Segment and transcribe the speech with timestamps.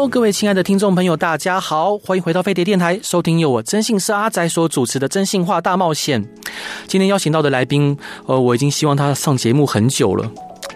[0.00, 6.24] Hello，各位亲爱的听众朋友，大家好，欢迎回到飞碟电台，收听由我真性是阿仔所主持的《真性话大冒险》。
[6.86, 10.26] 今天邀请到的来宾，呃，我已经希望他上节目很久了，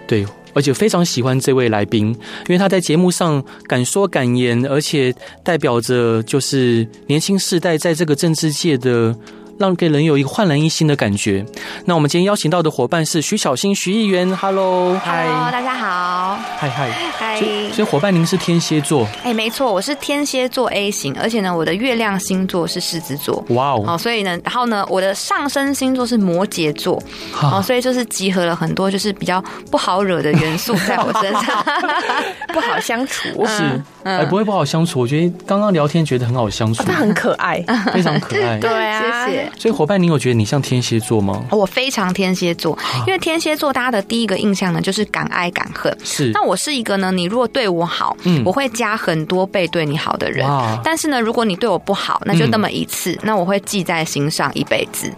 [0.07, 9.17] 对，而且非常喜欢这位来宾，因为他在节目上敢说敢言，而且代表着就是年轻世代在这个政治界的。
[9.57, 11.47] 让给人有一个焕然一新的感觉。
[11.85, 16.91] 那我们今天邀请到的伙伴是徐小新徐议员，Hello，嗨，大家好，嗨嗨
[17.35, 17.73] 嗨。
[17.73, 19.07] 所以，伙伴您是天蝎座？
[19.23, 23.45] 哎，没错，我是天蝎座 A 型，而且呢，我的月亮星座是狮子座。
[23.49, 27.03] 哇哦，好，所以呢，然后呢，我的上升星座是摩羯座。
[27.33, 31.65] 好，所以就是集合了很多就是比较不好惹的元素在我身上，
[32.53, 33.29] 不好相处。
[33.47, 35.01] 是，哎，不会不好相处。
[35.01, 37.63] 我觉得刚刚聊天觉得很好相处，他很可爱，
[37.93, 38.59] 非常可爱。
[38.61, 39.53] 对啊，谢谢。
[39.59, 41.45] 所以伙伴，你有觉得你像天蝎座吗？
[41.51, 45.97] 我非常天蝎座，因为天蝎座大家的第一个印象呢，就是敢爱敢恨。
[46.05, 50.47] 是，那我是一个呢，你如果对我好，嗯，我会加很多倍对你好的人。
[50.83, 55.13] 但是呢，如果你对我不好，那就那么一次，那我会记在心上一辈子。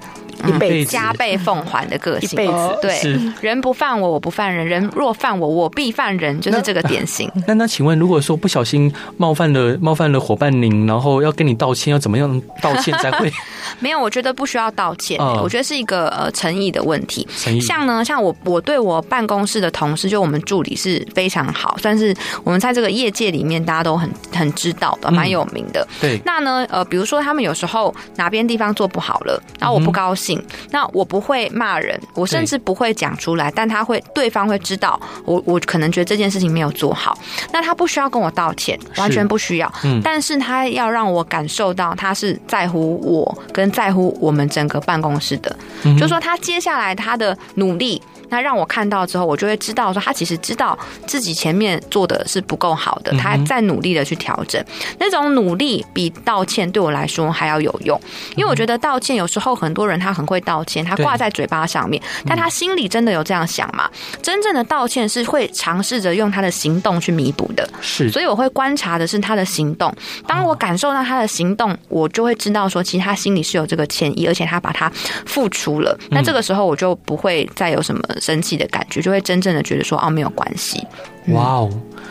[0.45, 7.31] 一辈子加倍奉还的个性，一辈子对，人不犯我，我不犯人；人若犯我，我必犯人，就是这个典型。
[7.47, 13.33] 那那请问，如果说不小心冒犯了冒犯了伙伴您，然后要跟你道歉，要怎么样道歉才会？
[13.81, 17.27] 没有，我觉得不需要道歉，嗯、我觉得是一个呃诚意的问题。
[17.37, 17.61] 诚意。
[17.61, 25.81] 像呢，像我我对我办公室的同事，就我们助理是非常好，算是我们在这个业界里面大家都很很知道的，蛮有名的。
[25.81, 26.21] 嗯、对。
[26.25, 30.25] 那呢，呃，比如说他们有时候哪边地方做不好了，然后我不高兴。
[30.25, 30.26] 嗯
[30.71, 37.19] 那我不会骂人，我甚至不会讲出来，但他会，对方会知道我，我可能觉得这件事情没有做好，
[37.53, 45.55] 那他不需要跟我道歉，完全不需要，嗯，但是他要让我感受到他是在乎我，跟在乎我们整个办公室的，
[45.85, 48.01] 嗯，就说他接下来他的努力。
[48.29, 54.63] 那让我看到之后，我就会知道说，他其实知道自己前面做的是不够好的，他在努力的去调整。
[54.99, 58.01] 那种努力比道歉对我来说还要有用，
[58.37, 63.89] 因为我觉得道歉有时候很多人他很会道歉，他挂在嘴巴上面，但他心里真的有这样想吗？
[64.23, 67.69] 真正的道歉是会尝试着用他的行动去弥补的。
[67.81, 69.95] 是，所以我会观察的是他的行动。
[70.27, 74.91] 当我感受到他的行动，我就会知道说，其实他心里是有这个歉意，而且他把它
[75.25, 75.97] 付出了。
[76.11, 78.03] 那这个时候我就不会再有什么。
[78.21, 80.83] 生气的感觉，就会真正的觉得说哦，没有关系。
[81.29, 81.71] 哇哦！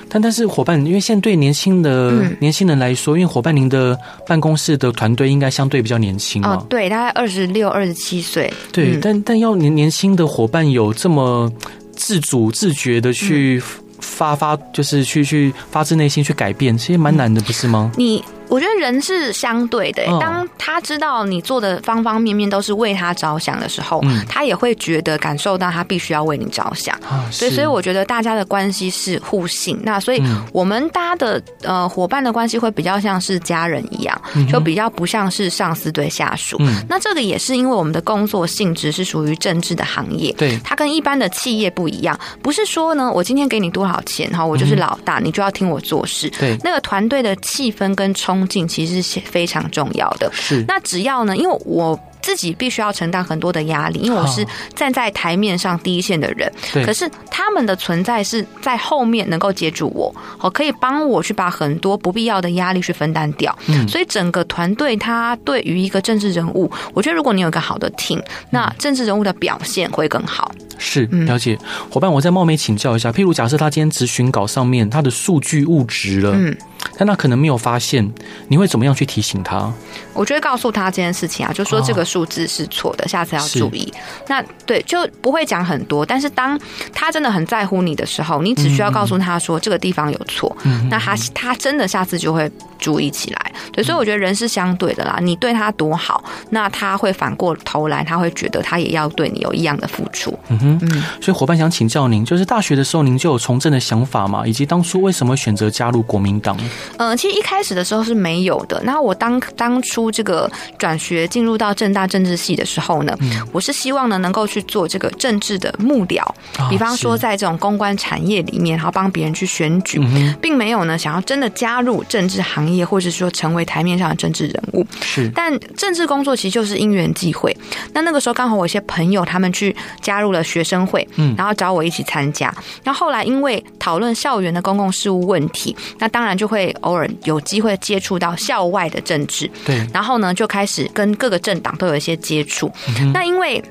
[0.09, 6.55] 但但是伙伴，因为现在对年轻的年轻人来说，因为伙伴您的办公室的团队应该相对比较年轻嘛？
[6.55, 8.53] 哦，对，大概二十六、二十七岁。
[8.73, 11.49] 对，但但要年年轻的伙伴有这么
[11.95, 13.61] 自主、自觉的去
[13.99, 17.91] 发发，就是去去发自内心去改变，其实蛮难的，不是吗？
[17.97, 18.21] 你。
[18.55, 26.97] 我觉得人是相对的，当他知道你做的方方面面都是为他着想的时候，他也会觉得感受到他必须要为你着想。
[27.29, 29.77] 所以，所以我觉得大家的关系是互信。
[29.83, 30.23] 那所以
[30.53, 36.57] 我们大家的呃伙伴的关系会比较像是家人一样，就比较不像是上司对下属。
[36.87, 42.17] 那这个也是因为我们的工作性质是属于政治的行业，对，它跟一般的企业不一样。
[42.41, 46.29] 不是说呢，我今天给你多少钱哈，我就是老大，你就要听我做事。
[46.39, 48.44] 对，那个团队的气氛跟冲。
[48.45, 50.29] 冲劲其实是非常重要的。
[50.31, 54.43] 是，那只要呢，因为我自己必须要承担很多的压力，因为我是
[54.73, 56.51] 站在台面上第一线的人。
[56.73, 56.83] 对。
[56.83, 63.55] 可是他们的存在是在后面能够接住我，好，可以帮我去把很多不必要的压力去分担掉。
[63.67, 63.87] 嗯。
[63.87, 68.19] 所以整个团队，他对于一个政治人物，我觉得如果你有一个好的 team，
[68.49, 70.51] 那政治人物的表现会更好。
[70.79, 71.55] 是，了解。
[71.91, 76.57] 伙伴，我再冒昧请教一下，譬如假设他今天执询稿上面他的数据误值了，嗯。
[76.97, 78.07] 但他可能没有发现，
[78.47, 79.73] 你会怎么样去提醒他？
[80.13, 83.93] 我就会告诉他这件事情啊，就说这个数字是错的，哦、下次要注意。
[84.29, 86.05] 那对，就不会讲很多。
[86.05, 86.57] 但是当
[86.93, 93.51] 他真的很在乎你的时候，你只需要告诉他说这个地方有错，嗯、那他他真的下次就会注意起来。
[93.73, 95.19] 对，所以我觉得人是相对的啦。
[95.21, 100.33] 你对他多好，那他会反过头来，他会觉得他也要对你有一样的付出。
[100.47, 101.03] 嗯哼，嗯。
[101.19, 104.47] 所以伙伴想请教您，就是大学的时候您就有从政的想法吗？
[104.47, 106.57] 以及当初为什么选择加入国民党？
[106.97, 108.81] 嗯，其实一开始的时候是没有的。
[108.85, 116.23] 那我当当初这个转学进入到政大政治系的时候呢，嗯、我是希望呢能够去做这个政治的幕僚，
[116.57, 124.85] 哦、比方说在这种公关产业里面，然后帮别人去选举，嗯、并没有呢想要真的加入政治行行业，或者说成为台面上的政治人物。
[125.01, 127.55] 是，但政治工作其实就是因缘际会。
[127.91, 132.53] 那那个时候刚好我一些朋友他们去加入了学生会，嗯，然后找我一起参加。
[132.85, 139.51] 那后来因为讨论校园的公共事务问题，那当然就会偶尔有机会接触到校外的政治。
[139.65, 142.71] 对，然后呢，就开始跟各个政党都有一些接触。
[142.99, 143.63] 嗯、那因为。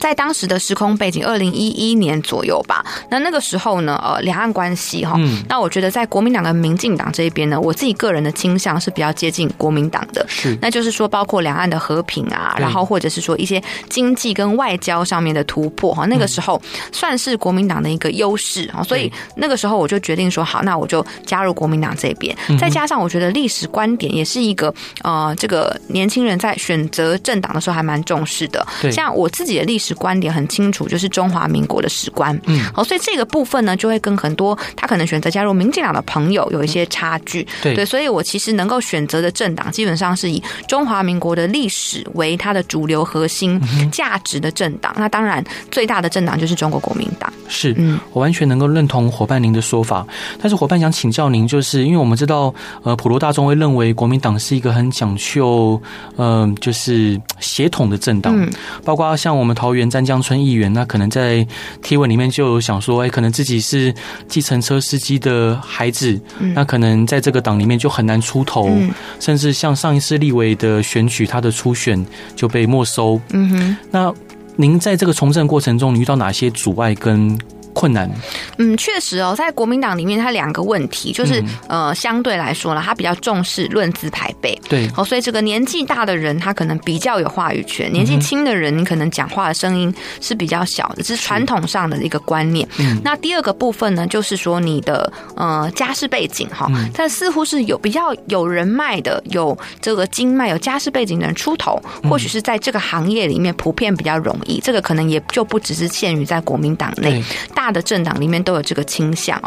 [0.00, 2.84] 在当时的时空背景，二零一一年左右吧。
[3.10, 10.24] 那那个时候呢，呃，两岸关系哈，嗯、那我觉得在国民党跟民进党这一边呢，我自己个人的倾向是比较接近国民党的。
[10.28, 16.60] 是，那就是说，包括两岸的和平啊，然后或者是说一些经济跟外交上面的突破哈，那个时候
[16.92, 18.82] 算是国民党的一个优势啊。
[18.82, 22.36] 所以那个时候我就决定说，好，那我就加入国民党这边。
[22.58, 24.72] 再加上我觉得历史观点也是一个
[25.02, 28.66] 呃，这个年轻人在选择政党的时候还蛮重视的。
[28.92, 29.85] 像我自己的历史。
[29.94, 32.38] 观点很清楚，就是中华民国的史观。
[32.46, 37.46] 嗯，好，所以这个部分呢，就会跟很多他可能选择加入民进党的朋友有一些差距。
[37.62, 43.60] 对，对，所以我其实能够选择的政党，基本上是以中华民国的历史为它的主流核心
[43.90, 44.94] 价值的政党。
[44.96, 47.32] 那当然，最大的政党就是中国国民党。
[47.48, 50.06] 是，嗯，我完全能够认同伙伴您的说法。
[50.38, 55.80] 但是伙伴想请教您，就是因为我们知道，呃，普罗大众会认为国民党是一个很讲究，
[56.16, 58.50] 嗯、呃，就是协统的政党，嗯、
[58.84, 59.86] 包括像我们桃园。
[59.96, 61.46] 詹江村议员，那可能在
[61.80, 63.94] 贴文里面就有想说，哎，可能自己是
[64.28, 68.90] 计程车司机的孩子，嗯、那可能在这个党里面就很难出头，嗯、
[69.20, 72.04] 甚至像上一次立委的选举，他的初选
[72.34, 73.18] 就被没收。
[73.30, 74.12] 嗯哼，那
[74.58, 77.38] 您在这个从政过程中，你遇到哪些阻碍跟
[77.76, 78.10] 困难，
[78.56, 92.66] 嗯，确实哦，在国民党里面，它两个问题就是，嗯、呃，相对来说呢，他比较重视论资排辈，对，哦，所以这个年纪大的人，他可能比较有话语权；年纪轻的人，你可能讲话的声音是比较小的，这是传统上的一个观念。
[92.78, 104.58] 嗯，那第二个部分呢，就是说你的呃家世背景哈，但似乎是有比较有人脉的，有这个经脉、有家世背景的人出头，或许是在这个行业里面普遍比较容易。
[104.60, 107.22] 这个可能也就不只是限于在国民党内。
[107.54, 107.65] 大。
[107.66, 109.42] 大的政党里面都有这个倾向。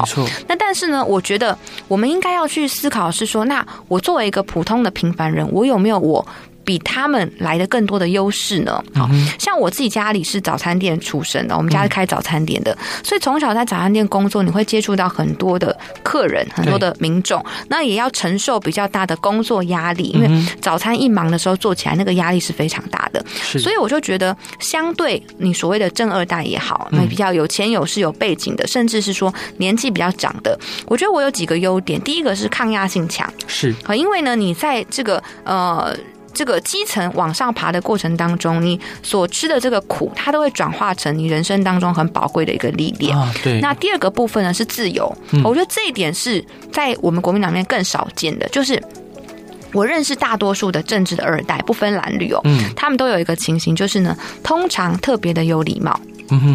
[0.46, 1.58] 那但是呢，我觉得
[1.88, 6.26] 我们应该要去思考是说，那我作为一个普通的平凡人，我有没有我
[6.70, 8.84] 比他们来的更多的优势呢？
[8.94, 20.30] 好，像我自己家里是早餐店出身的，我们家是开早餐店的，所以从小在早餐店工作，你会接触到很多的客人，很多的民众，那也要承受比较大的工作压力，因为
[20.62, 23.26] 早餐一忙的时候做起来，那个压力是非常大的。
[23.58, 30.56] 所以我就觉得，相对你所谓的正二代也好，那比较有钱有势有背景的，甚至是说年纪比较长的，
[30.86, 32.00] 我觉得我有几个优点。
[32.02, 35.98] 第一个是抗压性强，是啊，因为呢，你在这个呃。
[36.34, 43.18] 这个基层往上爬的过程当中，你所吃的这个苦，它都会转化成你人生当中很宝贵的一个历练。
[43.18, 43.60] 啊，对。
[43.60, 48.82] 那第二个部分呢是自由，嗯、我觉得这一点是在我们国民党里面更少见的，就是
[49.74, 56.00] 我认识大多数的政治的二代，不分蓝绿哦，嗯，他们都有一个情形，就是呢，通常特别的有礼貌，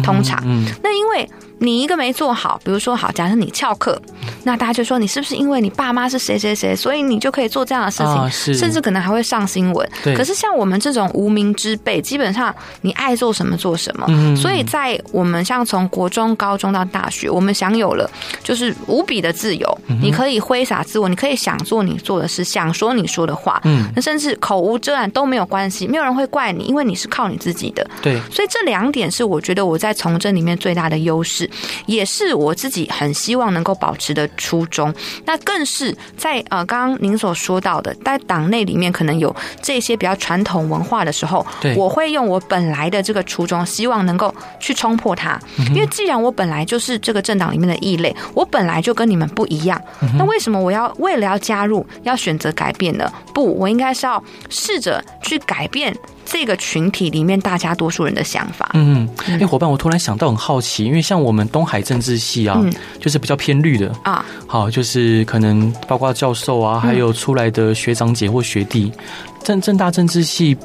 [0.03, 1.29] 通常，嗯，那因为。
[1.59, 3.99] 你一个没做好，比如说好，假设你翘课，
[4.43, 9.89] 那大家就说你是不是因为你爸妈是谁谁谁，所以你就可以做这样的事情，哦、甚至可能还会上新闻。
[10.03, 14.05] 对可是像我们这种无名之辈，基本上你爱做什么做什么。
[14.09, 18.09] 嗯、所以在我们像从国中、高中到大学，我们享有了
[18.43, 23.61] 就是无比的自由，嗯、你可以挥洒自我，你可以想做你做的事，想说你说的话。
[23.63, 27.87] 嗯，那甚至口无遮拦都没有关系，没有人会怪你，因为你是靠你自己的。
[28.01, 31.44] 对，所以这两点是我觉得我在从政里面最大的优势。
[31.85, 34.93] 也是我自己很希望能够保持的初衷。
[35.25, 45.39] 那更是在呃，刚刚您所说到的，在党内里面可能有这些比较传统文化的时候，我会用我本来的这个初衷，希望能够去冲破它。
[45.73, 49.81] 因为既然我本来就是这个政党里面的异类，我本来就跟你们不一样，
[50.17, 53.11] 那为什么我要为了要加入，要选择改变呢？
[53.33, 55.95] 不，我应该是要试着去改变。
[56.25, 58.71] 这个群体里面，大家多数人的想法。
[58.73, 68.91] 嗯，哎，伙伴，我突然想到，很好奇，因为像我们东海政治系啊，嗯、就是比较偏绿的啊，好，就是可能包括教授啊，还有出来的学长姐或学弟，
[69.43, 70.57] 政政大政治系。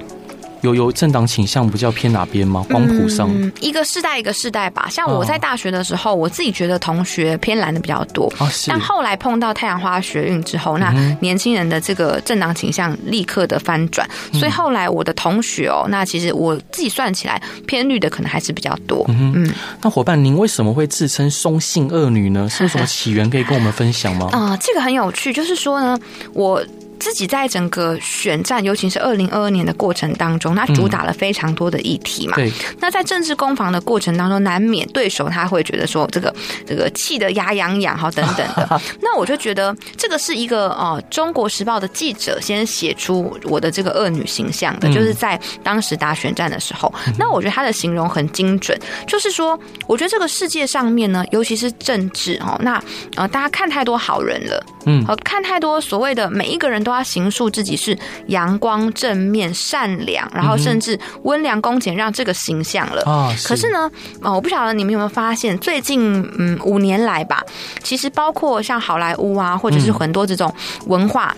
[0.63, 2.65] 有有政党倾向比较偏哪边吗？
[2.69, 4.89] 光谱上，嗯，一个世代一个世代吧。
[4.91, 8.27] 像我在大学的时候，哦、我自己觉得同学偏蓝的比较多。
[8.39, 14.09] 哦、但后来碰到太阳花学运之后，那年轻人的这个政党倾向立刻的翻转。
[14.33, 19.05] 嗯、所以后来我的同学哦，那其实我自己算起来偏绿的可能还是比较多。
[19.09, 22.49] 嗯，嗯那伙伴，您为什么会自称松信恶女呢？
[22.51, 24.29] 是有什么起源可以跟我们分享吗？
[24.33, 25.99] 啊、呃，这个很有趣，就是说呢，
[26.33, 26.63] 我。
[27.01, 32.37] 自己在整个选战，尤其是二零二二年的过程当中，他主打了非常多的议题嘛。
[32.37, 32.53] 对。
[32.79, 36.33] 那在政治攻防的过程当中，难免对手他会觉得说这个
[36.67, 38.81] 这个气得牙痒痒，哈等等的。
[39.01, 46.93] 那我就觉得这个是一个呃，《中国时报》的记者先写出我的这个恶女形象的，就是在当时打选战的时候。
[47.19, 52.83] 那我觉得他的形容很精准，就是说，我觉得这个世界上面呢，尤其是政治哦，那
[53.17, 63.35] 呃，大家看太多好人了，嗯，好看太多所谓的每一个人都要形塑自己是阳光、正面、善良，然后甚至温良恭俭让这个形象了啊。
[63.45, 67.45] 可是呢，啊，我不晓得你们有没有发现，最近嗯五年来吧，
[67.83, 70.53] 其实包括像好莱坞啊，或者是很多这种
[70.87, 71.35] 文化。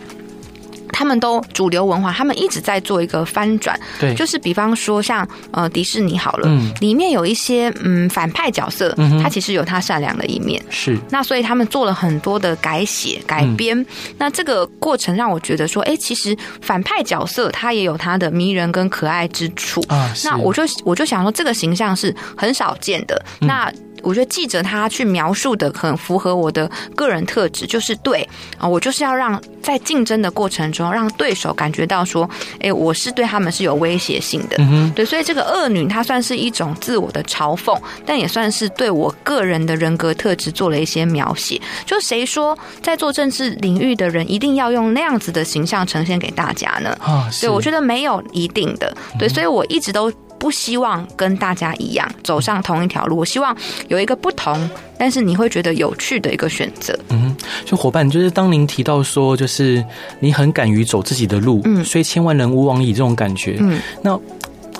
[0.92, 10.98] 他们都主流文化，他们一直在做一个翻转，对，就是比方说像呃迪士尼好了，嗯，里面有一些嗯反派角色，嗯，他其实有他善良的一面，是。
[11.10, 13.86] 那所以他们做了很多的改写改编，嗯，
[14.18, 19.80] 那这个过程让我觉得说，哎，其实反派角色他也有他的迷人跟可爱之处。
[19.88, 20.12] 啊。
[20.24, 23.72] 那我就我就想说，这个形象是很少见的，嗯，那。
[24.02, 28.28] 我觉得记者他去描述的很符合我的个人特质，就是对
[28.58, 32.28] 啊，我就是要让在竞争的过程中，让对手感觉到说，
[32.60, 34.56] 哎，我是对他们是有威胁性的，
[34.94, 41.60] 对，所以这个恶女她算是一种自我的嘲讽，但也算是对我个人的人格特质做了一些描写。
[41.86, 46.96] 就谁说在做政治领域的人一定要用那样子的形象呈现给大家呢？
[47.00, 50.12] 啊，对，我觉得没有一定的，对，所以我一直都。
[50.42, 53.56] 不希望跟大家一样走上同一条路，我希望
[53.86, 54.68] 有一个不同，
[54.98, 56.98] 但是你会觉得有趣的一个选择。
[57.10, 59.84] 嗯，就伙伴，就是当您提到说，就是
[60.18, 64.18] 你很敢于走自己的路，嗯，所以千万人无往矣这种感觉，嗯，那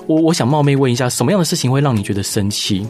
[0.05, 2.85] 我我想冒昧问一下，什么样的事情会让你觉得生气？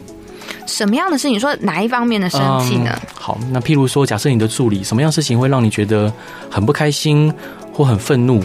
[0.66, 1.38] 什么样的事情？
[1.38, 2.90] 说哪一方面的生气呢？
[3.02, 6.12] 嗯，好，那譬如说，假设你的助理，什么样事情会让你觉得
[6.50, 7.32] 很不开心？
[7.76, 8.40] 或很愤怒，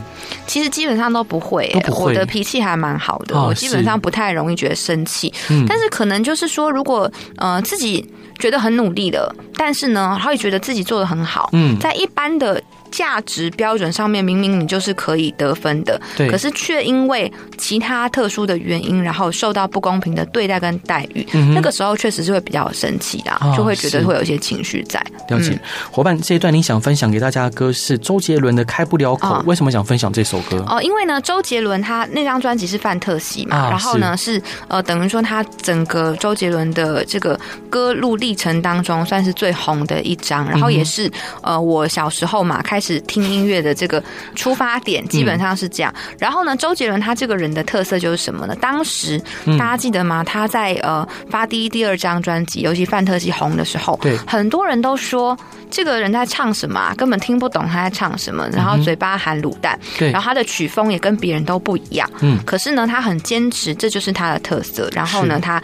[0.48, 2.06] 其实基本上都不会，欸，不会。
[2.06, 5.32] 我的脾气还蛮好的，哦，我基本上不太容易觉得生气。
[5.52, 8.04] 嗯，但是可能就是说，如果呃自己
[8.40, 11.52] 觉得很努力的，但是呢，他会觉得自己做的很好。
[11.54, 12.60] 嗯，在一般的。
[12.92, 25.00] 价值标准上面，明明你就是可以得分的，对，可是却因为其他特殊的原因，然后受到不公平的对待跟待遇，嗯、那个时候确实是会比较生气的，哦，就会觉得会有一些情绪在。
[25.30, 25.60] 了解，
[25.92, 30.64] 伙伴，这一段你想分享给大家的歌是周杰伦的《开不了口》，哦，为什么想分享这首歌？
[30.68, 41.08] 哦，因为呢，周杰伦他那张专辑是范特西嘛，啊，然后呢是，是呃等于说他整个周杰伦的这个歌路历程当中算是最红的一张，然后也是，
[41.42, 42.79] 嗯、呃我小时候嘛开。
[42.80, 44.02] 开始听音乐的这个
[44.36, 45.94] 出发点基本上是这样。
[46.18, 48.56] 然后呢，周杰伦他这个人的特色就是什么呢？
[48.62, 49.22] 当时
[49.58, 50.24] 大家记得吗？
[50.24, 55.38] 他在呃发第一、第二张专辑，尤其《范特西》红的时候，对，很多人都说
[55.70, 62.10] 这个人在唱什么，根本听不懂他在唱什么，然后嘴巴含卤蛋，对，然后他的曲风也跟别人都不一样。
[62.22, 64.90] 嗯，可是呢，他很坚持，这就是他的特色。
[64.94, 65.62] 然后呢，他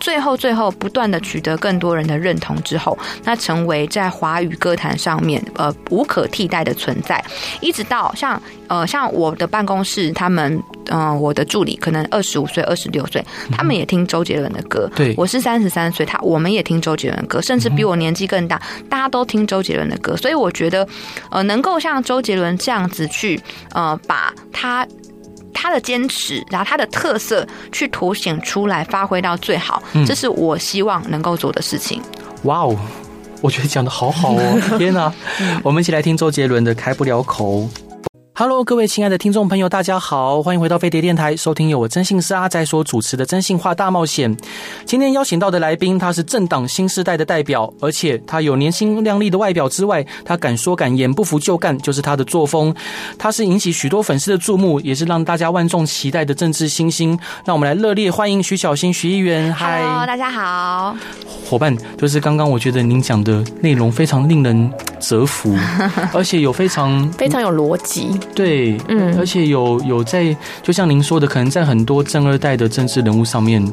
[0.00, 7.20] 最后最后不断的取得更多人的认同之后，那成为在华语歌坛上面呃无可替代代的存在，
[7.60, 14.90] 一直到像呃像我的办公室，他们嗯、呃，我的助理可能二十五岁、二十六岁，他们也听周杰伦的歌。
[14.94, 20.16] 对，我是三十三岁，他我们也听周杰伦的歌，甚至比我年纪更大，大家都听周杰伦的歌。
[20.16, 20.86] 所以我觉得，
[21.30, 23.40] 呃，能够像周杰伦这样子去
[23.72, 24.86] 呃，把他
[25.52, 32.02] 他的坚持，然后他的特色去凸显出来，发挥到最好，这是我希望能够做的事情。
[32.42, 32.76] 哇哦！
[33.40, 34.60] 我觉得讲的好好哦！
[34.78, 35.12] 天哪，
[35.62, 37.60] 我们一起来听周杰伦的《开不了口》。
[38.36, 44.36] Hello，各位亲爱的听众朋友，大家好，欢迎回到飞碟电台，收听由我征信社阿仔所主持的《真性话大冒险》。
[44.84, 52.74] 今天邀请到的来宾，他是政党新世代的代表，而且他有年轻靓丽的外表之外，他敢说敢言，不服就干，就是他的作风。
[53.16, 57.16] 他是引起许多粉丝的注目，也是让大家万众期待的政治新星。
[57.44, 59.54] 让我们来热烈欢迎徐小新徐议员。
[59.54, 60.96] 嗨，大家好，
[61.48, 65.56] 伙伴，就是刚刚我觉得您讲的内容非常令人折服，
[66.12, 68.10] 而且有非常非常有逻辑。
[68.34, 73.64] 对，嗯，而且有有在，就像您说的，可能在很多正二代的政治人物上面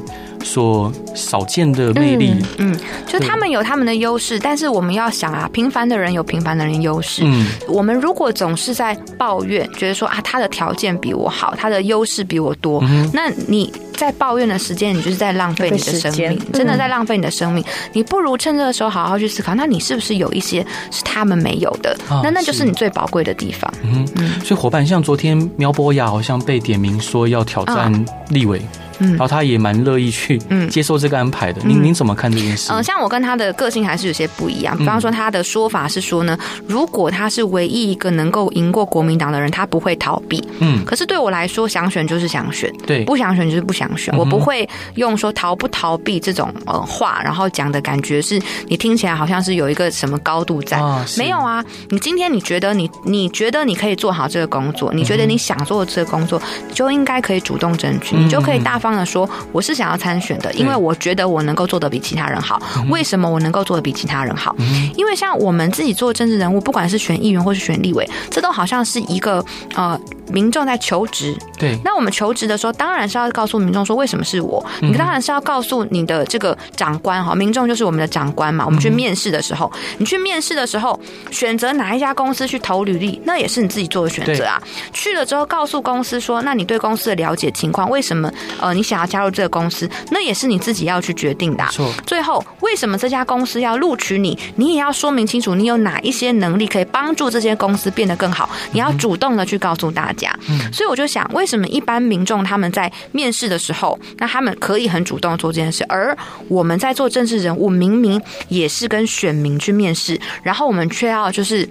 [0.42, 13.72] 所少见的魅力，嗯，嗯，就他们有他们的优势，但是我们要想啊，平凡的人有平凡的人优势，嗯，我们如果总是在抱怨，觉得说啊，他的条件比我好，他的优势比我多，嗯，那你。
[13.92, 17.64] 在抱怨的时间，你就是在浪费你的生命，真的在浪费你的生命。
[17.92, 21.96] 你不如趁这个时候好好去思考，那你是不是有一些是他们没有的？
[22.22, 23.72] 那那就是你最宝贵的地方。
[23.82, 24.40] 嗯嗯。
[24.44, 27.92] 所以伙伴，像昨天苗博雅好像被点名说要挑战
[28.28, 28.60] 立委。
[28.60, 28.68] 嗯，
[29.10, 30.38] 然后他也蛮乐意去
[30.70, 31.60] 接受这个安排的。
[31.64, 32.72] 您、嗯、您怎么看这件事？
[32.72, 34.76] 嗯、呃，像我跟他的个性还是有些不一样。
[34.76, 40.42] 比方说，他的说法是说呢，如果他是唯一一个能够赢过国民党的人，他不会逃避。
[40.60, 44.16] 嗯，可是对我来说，想选就是想选，对，不想选就是不想选。
[44.16, 50.78] 我不会用说逃不逃避这种呃话，然后讲的感觉是你听起来好像是有一个什么高度在。
[50.78, 56.40] 哦、没有啊，你今天你觉得你你觉得你可以做好这个工作，你觉得你想做这个工作，
[56.72, 62.60] 就应该可以主动争取，你就可以大方的说，我是想要参选的，因为我觉得我能够做的比其他人好。
[62.90, 64.54] 为什么我能够做的比其他人好？
[64.96, 69.44] 因为像我们自己做政治人物，不管是选议员或是选立委，这都好像是一个
[69.74, 69.98] 呃。
[70.28, 74.64] 民众在求职，对，那我们求职的时候，当然是要告诉民众说，为什么是我？
[74.80, 78.64] 你当然是要告诉你的这个长官哈，民众就是我们的长官嘛。
[78.64, 80.98] 我们去面试的时候，你去面试的时候，
[81.30, 84.62] 选择哪一家公司去投履历，那也是你自己做的选择啊。
[84.94, 91.64] 去了之后，告诉公司说，那你对公司的了解情况，为什么呃你想要加入这个公司，那也是你自己要去决定的。
[91.70, 100.36] 错，最后为什么这家公司要录取你，你也要说明清楚，你有哪一些能力可以帮助这些公司变得更好，你要主动的去告诉大家。
[100.48, 106.16] 嗯，所以我就想，为什么一般民众他们在面试的时候，那他们可以很主动做这件事，而
[106.48, 111.68] 我们在做政治人物，明明也是跟选民去面试，然后我们却要就是。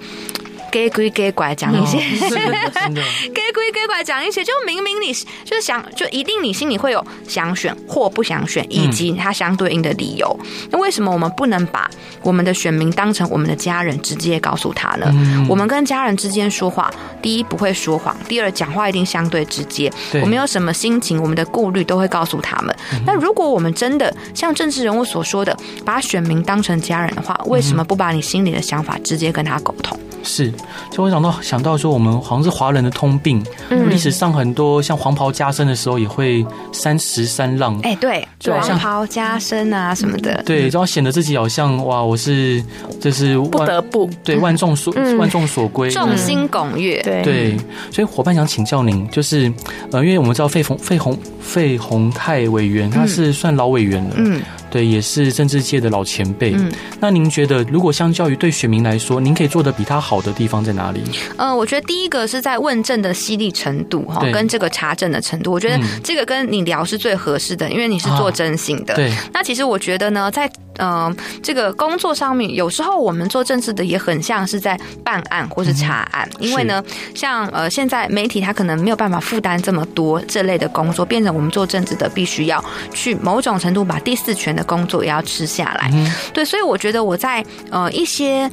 [0.71, 5.13] 给鬼给拐讲一些， 给鬼给拐讲一些，就明明你
[5.43, 10.39] 就是想，就一定你心里会有想选或不想选，以及它相对应的理由。
[10.69, 11.89] 那为什么我们不能把
[12.21, 15.13] 我们的选民当成我们的家人，直接告诉他呢？
[15.49, 16.89] 我们跟家人之间说话，
[17.21, 19.91] 第一不会说谎，第二讲话一定相对直接。
[20.21, 22.73] 我们有什么心情，我们的顾虑都会告诉他们。
[23.05, 29.99] 那如果我们真的像政治人物所说的，把选民当成家人的话，为什么不把你心里的想法直接跟他沟通？
[30.23, 30.53] 是，
[30.91, 37.77] 就我想到想到说，我们好像是华人的通病，历、嗯、史上很多像黄袍加身的时候，也会三十三浪。
[37.83, 42.63] 哎、欸，对，对，黄袍加身啊什么的，对，然后显得自己好像哇，我是
[42.99, 44.09] 这是不得不。
[44.23, 47.23] 对万众所、嗯、万众所归，众星拱月，对。
[47.23, 47.57] 对。
[47.91, 49.51] 所以伙伴想请教您，就是
[49.91, 54.41] 呃，因为我们知道费鸿费鸿费鸿泰委员，他是算老委员了，嗯。
[54.71, 56.53] 对，也是政治界的老前辈。
[56.53, 61.03] 嗯，那您觉得，如果相较于对选民来说，您可以做的比他好的地方在哪里？
[61.37, 65.51] 呃，我觉得第一个是在问政的犀利程度哈，跟这个查证的程度。
[65.51, 68.95] 我觉得这个跟你聊是最合适的，因为你是做征信的。
[68.95, 69.11] 对。
[69.33, 88.49] 那其实我觉得呢，在嗯、呃，这个工作上面，有时候我们做政治的也很像是在办案或是查案，嗯、因为呢，像呃现在媒体他可能没有办法负担这么多这类的工作，变成我们做政治的必须要去某种程度把第四权的工作也要吃下来，嗯、对，所以我觉得我在呃一些，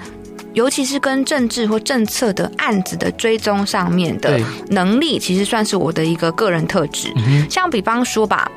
[0.54, 7.12] 尤其是跟政治或政策的案子的追踪上面的能力，其实算是我的一个个人特质。
[7.16, 8.50] 嗯、像比方说吧。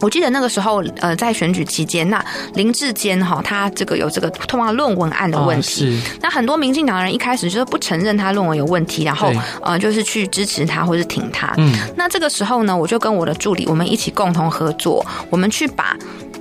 [0.00, 9.32] 我记得那个时候，呃，在选举期间，那林志坚哈，他这个有这个通话论文案的问题，哦、那很多民进党人一开始就是不承认他论文有问题，然后
[9.62, 11.52] 呃，就是去支持他或是挺他。
[11.58, 15.96] 嗯，那这个时候呢，我就跟我的助理，我们一起共同合作，我们去把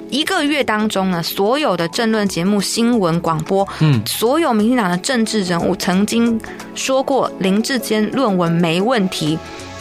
[0.09, 6.39] 一个月当中呢，所有的政论节目、新闻广播，嗯，所有民进党的政治人物曾经
[6.73, 9.37] 说过林志坚论文没问题，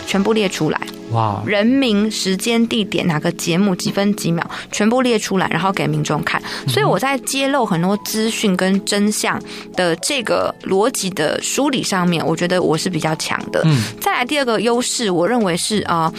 [0.08, 0.80] 全部列出来。
[1.12, 6.42] 哇人名、时间、地点，哪个节目，几分几秒，全部列出来，然后给民众看。
[6.66, 9.40] 所以我在揭露很多资讯跟真相
[9.74, 13.62] 的这个逻辑的梳理上面，我觉得我是比较强的。
[13.64, 13.80] 嗯。
[14.00, 16.12] 再来第二个优势，我认为是啊，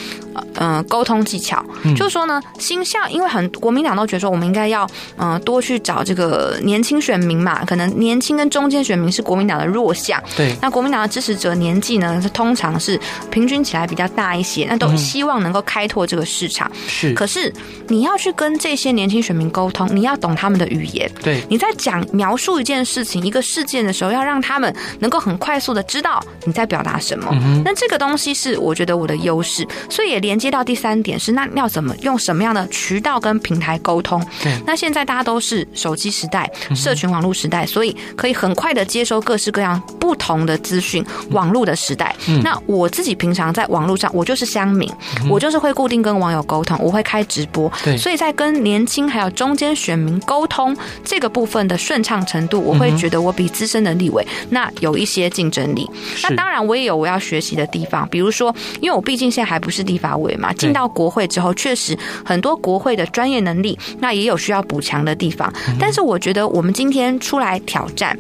[0.56, 1.64] 嗯、呃，沟通技巧。
[1.84, 1.96] 嗯。
[1.96, 4.86] 就是说呢，新像因为很国民党都觉得说，我们应该要
[5.18, 10.22] 嗯、呃、多去找这个年轻选民嘛，可能年轻跟中间选民是国民党的弱项。
[10.36, 10.56] 对。
[10.62, 13.00] 那国民党的支持者年纪呢，是通常是
[13.30, 14.66] 平均起来比较大一些。
[14.70, 17.14] 那都希望能够开拓这个市场，是。
[17.14, 17.52] 可是
[17.88, 21.10] 你要去跟这些年轻选民沟通，你要懂他们的语言。
[21.24, 21.44] 对。
[21.50, 27.28] 你在讲描述一件事情、一个事件的时候，要让他们能够很快速的知道你在表达什么。
[27.32, 27.62] 嗯。
[27.64, 34.24] 那这个东西是我觉得我的优势，所以也连接到第三点是，那要怎么用什么样的渠道跟平台沟通？
[34.44, 34.56] 对。
[34.68, 41.04] 那现在大家都是手机时代、社群网络时代，所以可以很快的接收各式各样不同的资讯。
[41.32, 42.16] 网络的时代。
[42.28, 42.40] 嗯。
[42.44, 44.88] 那我自己平常在网络上，我就是乡民。
[45.28, 55.90] 我就是会固定跟网友沟通，我会开直播，对，所以在跟年轻还有中间选民沟通这个部分的顺畅程度，我会觉得我比资深的立委那有一些竞争力。
[56.22, 65.52] 那当然我也有我要学习的地方，比如说，因为我毕竟现在还不是立法委嘛，进到国会之后，确实很多国会的专业能力，那也有需要补强的地方。
[65.80, 68.18] 但是我觉得我们今天出来挑战。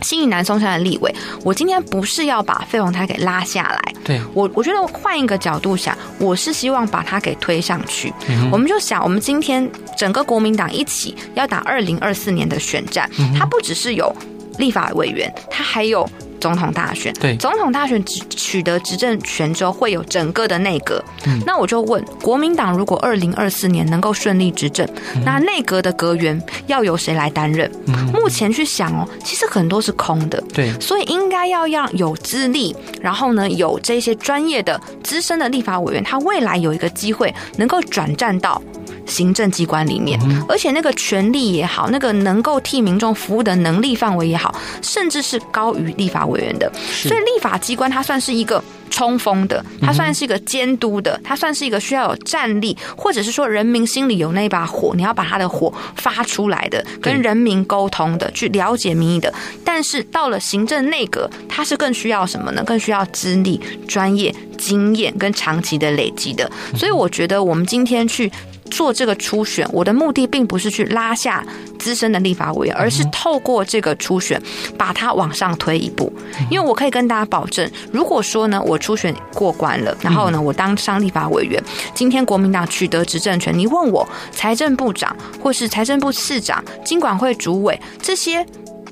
[0.00, 8.12] 新营南松山的立委，我今天不是要把费鸿泰给拉下来，对我，我觉得换一个角度想，我是希望把他给推上去。
[8.52, 14.14] 我们就想，我们今天整个国民党一起要打二零二四年的选战，他不只是有
[14.58, 16.08] 立法委员，他还有。
[16.40, 21.02] 总统大选，对，总统大选取取得执政权之后，会有整个的内阁。
[21.26, 27.70] 嗯，那我就问，国民党如果二零二四年能够顺利执政，嗯、那内阁的阁员要由谁来担任？
[27.86, 30.42] 嗯，目前去想哦，其实很多是空的。
[30.52, 38.62] 对，所以应该要让有资历，然后呢，有这些专业的资深的立法委员，他未来有一个机会能够转战到。
[39.08, 46.70] 行政机关里面，而且那个权力也好，那个能够替民众服务的能力范围也好，甚至是高于立法委员的。
[46.88, 59.32] 所以立法机关它算是一个冲锋的，它算是一个监督的，它算是一个需要有战力，或者是说人民心里有那把火，你要把他的火发出来的，跟人民沟通的，去了解民意的。
[59.64, 62.62] 但是到了行政内阁，它是更需要什么呢？
[62.64, 66.50] 更需要资历、专业、经验跟长期的累积的。
[66.76, 68.30] 所以我觉得我们今天去。
[68.68, 71.44] 做这个初选，我的目的并不是去拉下
[71.78, 74.40] 资深的立法委员，而是透过这个初选
[74.76, 76.12] 把它往上推一步。
[76.50, 81.62] 因为我可以跟大家保证，如果说呢，我初选过关了，然后呢，我当上立法委员，
[81.94, 88.46] 今天国民党取得执政权，你问我财政部长或是财政部次长、经管会主委这些。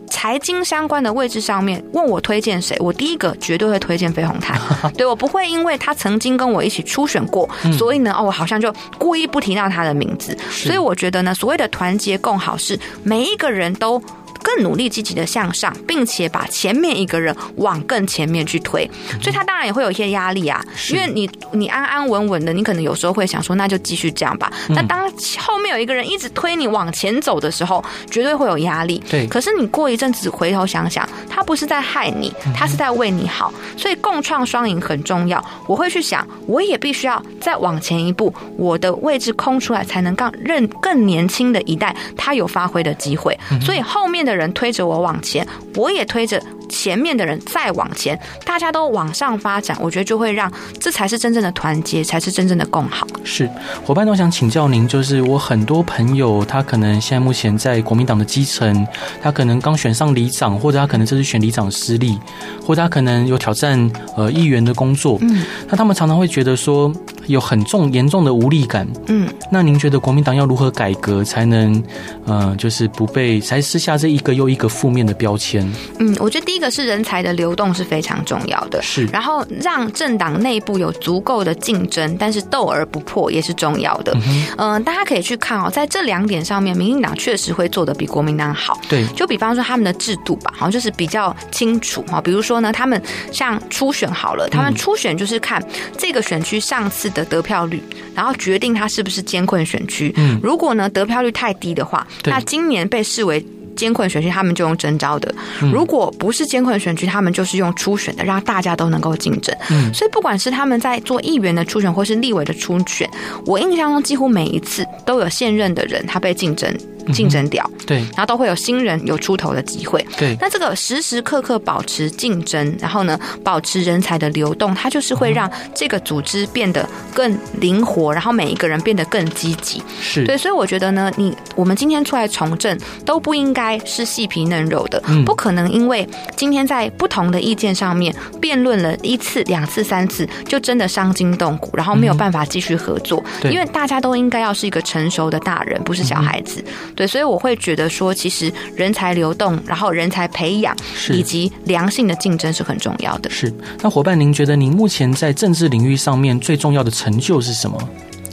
[0.08, 4.58] 财经相关的位置上面问我推荐谁，我第一个绝对会推荐飞鸿泰。
[4.96, 10.36] 对，我不会因为他曾经跟我一起初选过，所以呢，哦，我好像就故意不提到他的名字。
[10.50, 14.02] 所以我觉得呢，所谓的团结共好是每一个人都。
[14.46, 18.88] 更努力积极的向上，并且把前面一个人往更前面去推，
[19.20, 20.64] 所以他当然也会有一些压力啊。
[20.90, 24.52] 因为你你安安稳稳的，你可能有时候会想说，那就继续这样吧。
[24.68, 29.02] 那当后面有一个人一直推你往前走的时候，绝对会有压力。
[29.10, 29.26] 对。
[29.26, 33.52] 可是你过一阵子回头想想，他不是在害你，他是在为你好。
[33.76, 35.44] 所以共创双赢很重要。
[35.66, 43.36] 我会去想，我也必须要再往前一步，我的位置空出来，才能让更更年轻的一代他有发挥的机会。
[43.60, 44.35] 所以后面的。
[44.36, 53.06] 人推着我往前，我也推着前面的人再往前，大家都往上发展，我觉得就会让这才是真正的团结，才是真正的共好。
[53.24, 53.48] 是
[53.84, 58.86] 伙伴都想请教您，就是我很多朋友，他可能现在目前在国民党的基层，
[59.22, 62.18] 他可能刚选上里长，或者他可能这次选里长失利，
[62.64, 66.92] 或者他可能有挑战呃议员的工作，嗯，那他们常常会觉得说
[67.26, 71.82] 有很重严重的无力感，嗯，那您觉得国民党要如何改革才能
[72.24, 75.70] 呃就是不被才撕下这一个又一个负面的标签？
[75.98, 84.16] 嗯，我觉得第一个是人才的流动是非常重要的，是，然后让政党内部有足够的竞争，但是斗而不破也是重要的。
[84.56, 88.78] 嗯、呃，大家可以去看哦，在这两点上面，民进党确实会做的比国民党好。
[88.88, 92.20] 对，就比方说他们的制度吧，好像就是比较清楚哈。
[92.20, 93.00] 比如说呢，他们
[93.32, 95.62] 像初选好了，他们初选就是看
[95.98, 97.82] 这个选区上次的得票率，
[98.14, 100.12] 然后决定他是不是艰困选区。
[100.16, 103.44] 嗯，如果呢得票率太低的话，那今年被视为。
[103.76, 105.30] 艰困选区，他们就用征招的；
[105.70, 109.54] 如果不是艰困选区，他们就是用初选的，让大家都能够竞争。
[109.68, 113.06] 嗯，所以不管是他们在做议员的初选，或是立委的初选，
[113.44, 116.74] 我印象中几乎每一次都有现任的人他被竞争。
[117.12, 120.36] 竞争掉，对，然后都会有新人有出头的机会，对。
[120.40, 129.82] 那这个时时刻刻保持竞争，然后呢，保持人才的流动，它就是会让这个组织变得更灵活，然后每一个人变得更积极。
[130.00, 130.24] 是。
[130.24, 143.22] 对，所以我觉得呢，你我们今天出来从政都不应该是细皮嫩肉的，不可能因为今天在不同的意见上面辩论了一次、两次、三次，就真的伤筋动骨，然后没有办法继续合作。
[143.40, 146.64] 对，因为大家都应该要是一个成熟的大人，不是小孩子。
[146.96, 150.74] 对，所以我会觉得说，其实人才流动，然后人才培养，
[151.10, 153.30] 以及良性的竞争是很重要的。
[153.30, 157.78] 是，那伙伴，您觉得您目前在政治领域上面最重要的成就是什么？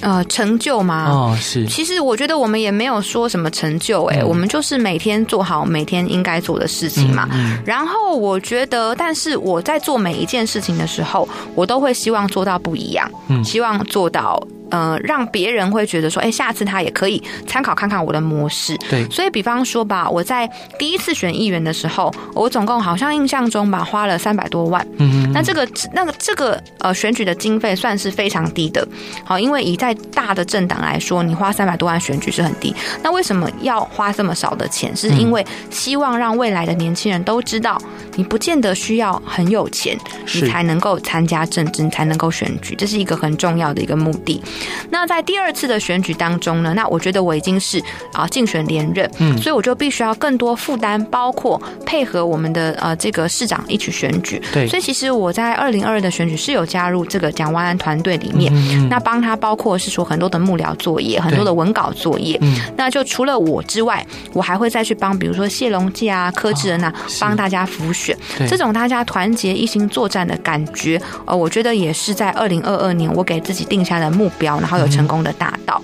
[0.02, 1.10] 呃，成就吗？
[1.10, 1.65] 哦，是。
[1.65, 7.28] 其实我觉得我们也没有说什么成就，欸，哎，嗯，我们就是每天做好每天应该做的事情嘛。
[7.32, 7.63] 嗯，嗯。
[7.65, 14.41] 然后我觉得，但是我在做每一件事情的时候，我都会希望做到不一样，嗯，希望做到。
[14.71, 18.76] 呃，让别人会觉得说，哎，下次他也可以参考看看我的模式。
[18.89, 20.49] 对，所以比方说吧，我在
[20.80, 24.86] 第一次选议员的时候，我总共好像印象中吧，花了三百多万。
[24.97, 28.88] 嗯，那这个那个这个呃选举的经费算是非常低的，
[29.24, 32.74] 好，因为以在大的政党来说，你花三百多万选举是很低。
[33.02, 34.96] 那为什么要花这么少的钱？
[34.96, 37.82] 是因为希望让未来的年轻人都知道，
[38.15, 39.98] 你不见得需要很有钱，
[40.34, 44.41] 你才能够参加政治，你才能够选举，这是一个很重要的一个目的。
[44.89, 54.41] 那在第二次的选举当中呢，那我觉得我已经是啊竞选连任，嗯，所以我就必须要更多负担，包括配合我们的呃这个市长一起选举。
[54.52, 62.38] 对，所以其实我在二零二二的选举是有加入这个蒋万安团队里面，嗯、那帮他包括是说很多的幕僚作业，很多的文稿作业。
[62.41, 68.17] 嗯，那就除了我之外，我还会再去帮，比如说谢龙介啊、柯志恩啊，帮大家辅选。
[68.47, 75.79] 这种大家团结一心作战的感觉，呃，我觉得也是在二零二二年我给自己定下的目标，然后有成功的达到。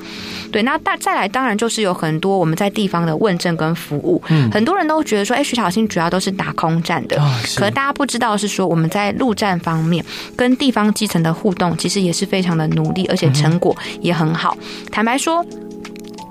[0.52, 4.22] 对，那大再来，当然就是有很多我们在地方的问政跟服务。
[4.30, 10.04] 嗯，很多人都觉得说，哎，徐小新主要都是打空战的，哦、可是大家不知道是说我们在陆战方面
[10.36, 14.58] 跟地方基层的互动，其实也是非常的努力，而且成果也很好。
[14.60, 15.46] 嗯、坦白说。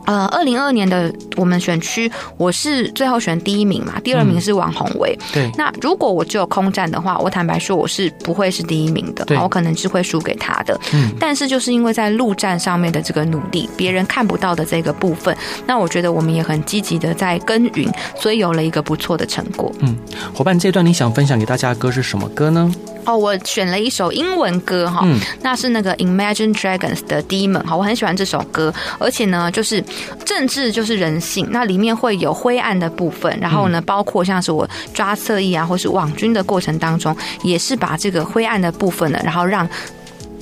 [0.09, 5.15] 呃，二零二二年的我们选区，我是最后选第一名嘛，第二名是王宏伟。
[5.35, 10.81] 对，那如果我只有空战的话，我坦白说我是不会是第一名的，我可能是会输给他的。
[10.95, 19.71] 嗯，但是就是因为在陆战上面的这个努力，别人看不到的这个部分，那我觉得我们也很积极的在耕耘，所以有了一个不错的成果。
[19.81, 19.95] 嗯，
[20.33, 22.75] 伙伴，这段你想分享给大家的歌是什么歌呢？
[23.09, 29.83] 哦，我选了一首英文歌哈，嗯、那是那个 Imagine Dragons 的 Demon 哈，我很喜欢这首歌，而且呢，就是
[30.27, 39.67] 政治就是人性，那里面会有灰暗的部分，然后呢，包括像是我抓侧翼啊，或是网军的过程当中，也是把这个灰暗的部分呢，然后让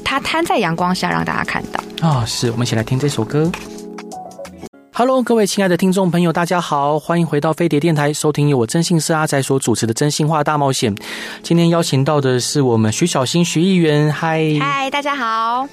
[0.02, 1.78] 它摊在阳光下，让大家看到。
[2.00, 3.48] 啊、哦，是我们一起来听这首歌。
[4.98, 10.96] Hello，各位亲爱的听众朋友，大家好，欢迎回到飞碟电台，收听由我真心是阿仔所主持的《真心话大冒险》。
[11.42, 15.68] 今天邀请到的是我们徐小新徐议员，嗨嗨，大家好。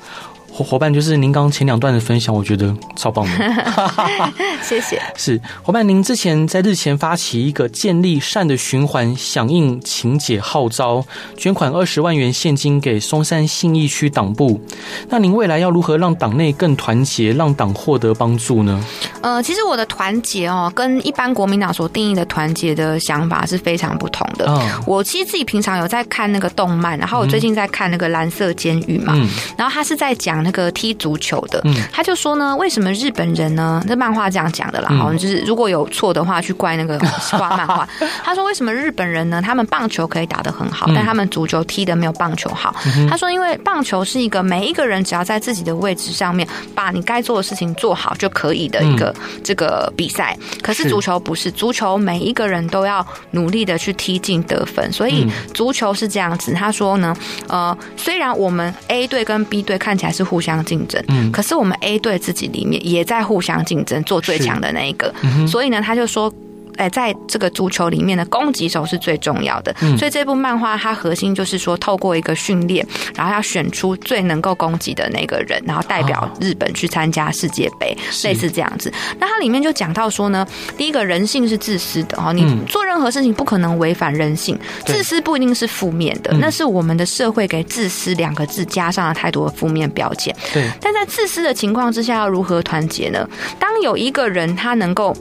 [0.56, 3.54] 伙伙伴，就是您刚刚前两段的分享，我觉得超棒的，
[4.62, 5.02] 谢谢。
[5.16, 11.04] 是伙伴，您之前在日前发起一个建立善的循环，响应情节号召，
[11.36, 14.62] 捐款二十万元现金给松山信义区党部。
[15.10, 18.80] 那您未来要如何让党内更团结，让党获得帮助呢？
[19.22, 24.46] 呃，其实我的团结哦，跟一般国民党所定义的团结的想法是非常不同的。
[24.48, 30.43] 嗯，我其实自己平常有在看那个动漫，然后我最近在看那个蓝色监狱嘛，嗯，然后他是在讲。
[30.44, 33.82] 那个踢足球的，嗯，他就说呢，为什么日本人呢？
[33.88, 37.00] 这漫画这样讲的啦，好、嗯，就是如果有错的话，去怪那个
[37.32, 37.88] 画漫画。
[38.24, 39.42] 他说，为什么日本人呢？
[39.42, 42.76] 他们棒球可以打得很好，嗯、但他们足球踢得没有棒球好。
[42.98, 50.38] 嗯、他说，因为棒球是一个每一个人只要在自己的位置上面把你该做的事情做好就可以的一个这个比赛。
[50.42, 56.54] 嗯、可是足球不是，足球每一个人都要努力的去踢进得分，所以足球是这样子。
[56.54, 57.16] 他说呢，
[57.48, 60.24] 呃，虽然我们 A 队跟 B 队看起来是。
[60.34, 66.34] 互相竞争，嗯，可是我们 A 队自己里面也在互相竞争，做最强的那一个，嗯、所以呢，他就说。
[66.78, 78.92] 哎，在这个足球里面的攻击手是最重要的，嗯、所以这部漫画它核心就是说，透过一个训练，然后要选出最能够攻击的那个人，然后代表日本去参加世界杯，哦、类似这样子。
[79.20, 80.46] 那它里面就讲到说呢，
[80.78, 90.36] 第一个人性是自私的哦，你做任何事情不可能违反人性，嗯、自私不一定是负面的，那是我们的社会给自私两个字加上了太多的负面标签。
[90.54, 93.28] 对，但在自私的情况之下，要如何团结呢？
[93.60, 95.16] 当有一个人他能够。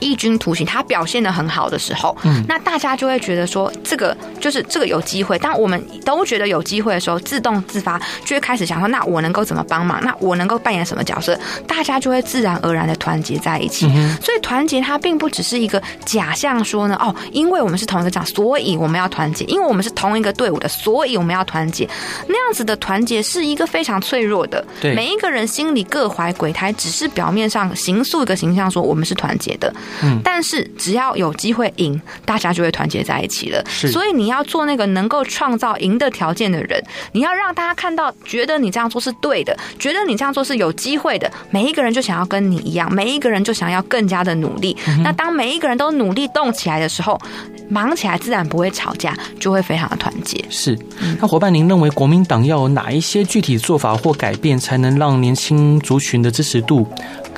[0.00, 5.38] 异军突起，他表现的很好的时候，嗯，那大家就会觉得说，这个就是这个有机会。
[5.38, 10.00] 当我们都觉得有机会的时候，自动自发就会开始想说，那我能够怎么帮忙？
[10.02, 11.38] 那我能够扮演什么角色？
[11.66, 13.86] 大家就会自然而然的团结在一起。
[13.94, 21.88] 嗯、所以团结它并不只是一个假象，说呢，哦，因为我们是同一个党，所以我们要团结；因为我们是同一个队伍的，所以我们要团结。
[22.26, 24.64] 那样子的团结是一个非常脆弱的。
[24.80, 29.72] 对，每一个人心里各怀鬼胎，只是表面上形塑一个形象，说我们是团结的。
[30.02, 33.64] 嗯，但是只要有机会赢，大家就会团结在一起了。
[33.68, 41.30] 是，所以你要做那个能够创造赢的条件的人，你要让大家看到，觉得你这样做是对的，觉得你这样做是有机会的。
[41.50, 44.76] 每一个人就想要跟你一样，每一个人就想要更加的努力。
[44.86, 47.20] 嗯、那当每一个人都努力动起来的时候，
[47.68, 50.44] 忙起来自然不会吵架，就会非常的团结。
[50.48, 50.78] 是，
[51.20, 56.86] 那伙伴，您认为国民党要有哪一些具体做法或改变，才能让年轻族群的支持度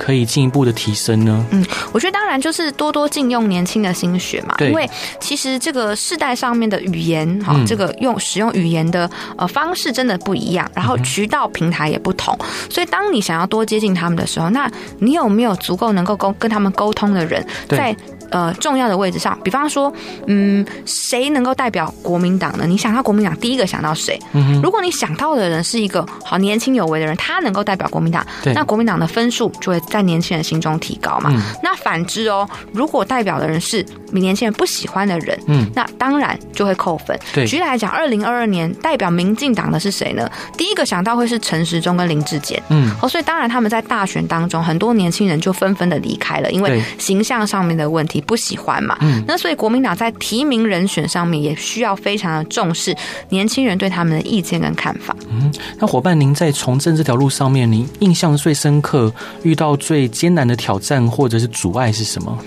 [0.03, 1.45] 可以进一步的提升呢？
[1.51, 4.53] 嗯，我觉得当然就是多多禁用年轻的心血嘛。
[4.57, 17.95] 对，因为其实这个世代上面的语言，哈、嗯，这个用使用语言的呃方式真的不一样，然后渠道平台也不同，嗯、所以当你想要多接近他们的时候，那你有没有足够能够沟跟他们沟通的人在？
[18.33, 19.93] 呃重要的位置上，比方说，
[20.27, 22.65] 嗯，谁能够代表国民党呢？
[22.67, 24.19] 你想到国民党，第一个想到谁？
[24.33, 31.31] 嗯，如果你想到的人是一个好年轻有为的人，他能够代表国民党，那国民党的分数就会在年轻人心中提高嘛。
[31.33, 37.17] 嗯、那反之哦，如果代表的人是年轻人不喜欢的人，嗯，那当然就会扣分。
[37.33, 40.29] 对，举例来讲，二零二二年代表民进党的是谁呢？
[40.57, 48.97] 第一个想到会是陈时中跟林志坚，嗯，哦，所以当然他们在大选当中，很多年轻人就纷纷的离开了，因为形象上面的问题不喜欢嘛。
[49.01, 52.95] 嗯，那所以国民党在提名人选上面也需要非常的重视
[53.29, 55.15] 年轻人对他们的意见跟看法。
[55.29, 59.11] 嗯，那伙伴，您在从政这条路上面，您印象最深刻、
[59.43, 62.37] 遇到最艰难的挑战或者是阻碍是什么？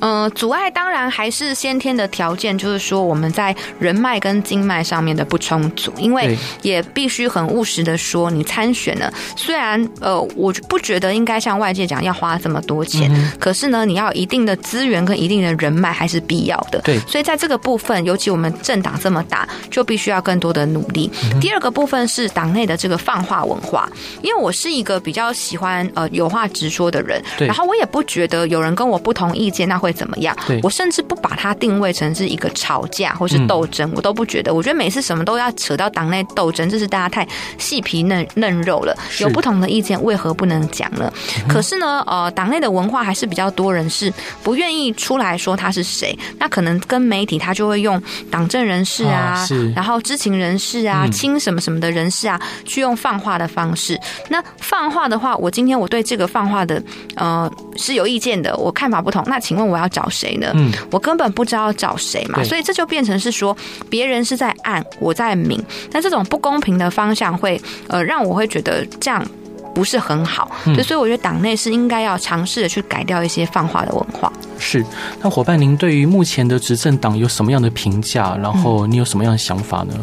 [0.00, 16.80] 呃，阻碍当然还是先天的条件，就是说我们在人脉跟经脉上面的不充足，因为也必须很务实的说，你参选了，虽然呃，我不觉得应该像外界讲要花这么多钱，嗯、可是呢，你要有一定的资源跟一定的人脉还是必要的。
[16.82, 21.10] 对，所以在这个部分，尤其我们政党这么大，就必须要更多的努力。
[21.32, 23.88] 嗯、第二个部分是党内的这个放话文化，
[24.22, 34.52] 因为我是一个比较喜欢呃有话直说的人，然后我也不觉得有人跟我不同意见那会怎么样，我甚至不把它定位成是一个吵架或是斗争，嗯、我都不觉得。
[34.52, 37.26] 我觉得每次什么都要扯到党内斗争，这是大家太
[37.58, 38.96] 细皮嫩嫩肉了。
[39.18, 41.12] 有不同的意见，为何不能讲呢？
[41.38, 46.16] 嗯、可是呢，呃，党内的文化还是比较多人是不愿意出来说他是谁。
[46.38, 53.98] 那可能跟媒体他就会用党政人士啊，哦、然后知情人士啊，亲、嗯、什么什么的人士啊，去用放话的方式。
[54.28, 56.80] 那放话的话，我今天我对这个放话的
[57.16, 59.24] 呃是有意见的，我看法不同。
[59.26, 60.52] 那请问我要找谁呢？
[60.54, 62.44] 嗯，我根本不知道找谁嘛。
[62.44, 63.56] 所以这就变成是说，
[63.90, 65.60] 别人是在暗，我在明。
[65.90, 69.26] 那这种不公平的方向会呃让我会觉得这样。
[69.74, 70.50] 不是很好，
[70.84, 74.32] 所以我觉得党内是应该要尝试的去改掉一些放话的文化。
[74.58, 74.84] 是，
[75.20, 78.36] 那伙伴，您对于目前的执政党有什么样的评价？
[78.40, 79.94] 然后你有什么样的想法呢？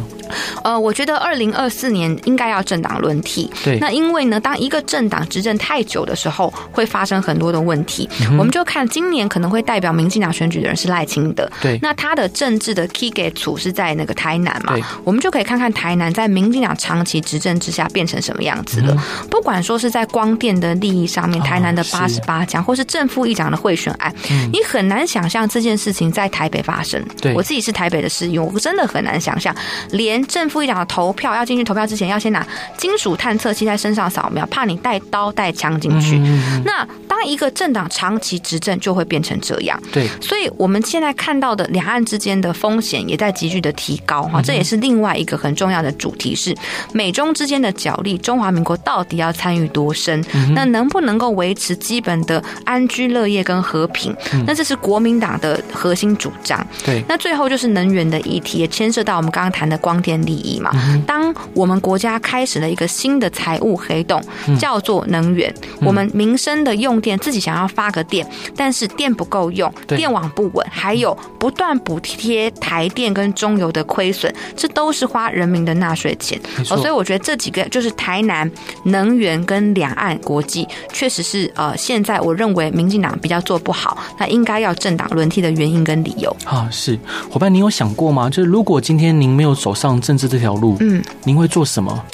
[0.62, 3.50] 呃，我觉得二零二四年应该要政党轮替。
[3.64, 8.08] 对，那因为呢，当一个政党执政太久的时候，会发生很多的问题。
[8.22, 11.50] 嗯、我们就看今年可能会代表民进党选举的人是赖清德。
[11.60, 14.74] 对，那他的政治的基础是在那个台南嘛？
[14.74, 18.94] 对，我们就可以看看台南在民进党长期执政之下变成什么样子了。
[18.94, 27.02] 嗯、不管说是在光电的利益上面，台南的八十八奖，或是正副议长的贿选案，嗯、你很难想象这件事情在台北发生。
[27.20, 29.54] 对，我自己是台北的市议，我真的很难想象，
[29.90, 36.18] 连正副议长的投票要进去投票之前，要先拿金属探测器在身上扫描，怕你带刀带枪进去。
[36.18, 39.80] 嗯、那当一个政党长期执政，就会变成这样。
[39.92, 46.56] 对，所以我们现在看到的两岸之间的风险也在急剧的提高哈，这也是另外一个很重要的主题是
[46.92, 50.24] 美中之间的角力，中华民国到底要参与多深？
[50.54, 54.16] 那能不能够维持基本的安居乐业跟和平？
[54.46, 56.66] 那这是国民党的核心主张。
[56.84, 60.70] 对，那最后就是能源的议题，也牵涉到我们刚刚谈的光电利益嘛。
[61.06, 64.22] 当我们国家开始了一个新的财务黑洞，
[64.58, 76.40] 叫做能源，我们民生的用电自己想要发个电，但是电不够用，电网不稳，还有不断补贴台电跟中油的亏损，这都是花人民的纳税钱。
[76.70, 78.50] 哦，所以我觉得这几个就是台南
[78.84, 86.68] 能源跟两岸国际，确实是呃，现在我认为民进党比较做不好，那应该要政党轮替的原因跟理由啊。
[86.70, 86.98] 是
[87.30, 88.30] 伙伴，你有想过吗？
[88.30, 92.04] 就是如果今天您没有走上政治这条路，嗯，您会做什么？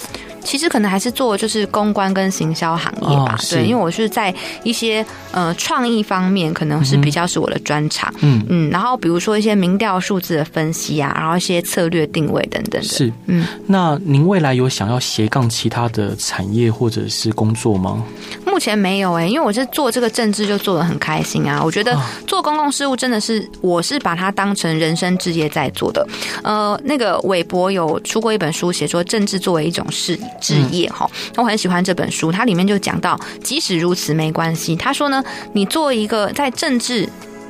[0.47, 4.33] 其实可能还是做就是公关跟行销行业吧，哦、对，因为我是在
[4.63, 8.47] 一些呃创意方面，可能是比较是我的专长，嗯。
[8.49, 18.05] 嗯，然后比如说一些民调数字的分析啊，然后一些策略定位等等的，是，嗯，那您未来有想要斜杠其他的产业或者是工作吗？
[18.47, 26.07] 目前没有哎、欸，因为我是做这个政治就做的很开心啊，我觉得做公共事务真的是我是把它当成人生志业在做的，
[26.45, 30.19] 呃，那个韦伯有出过一本书，写说政治作为一种事。
[30.41, 34.77] 职业哈，我很喜欢这本书，它里面就讲到，即使如此没关系。
[34.77, 35.23] 他说呢，
[35.53, 37.09] 你做一个在政治。